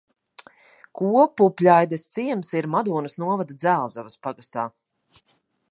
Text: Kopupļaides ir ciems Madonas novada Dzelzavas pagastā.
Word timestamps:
Kopupļaides 1.01 2.07
ir 2.07 2.15
ciems 2.15 2.51
Madonas 2.77 3.19
novada 3.25 3.61
Dzelzavas 3.61 4.19
pagastā. 4.29 4.67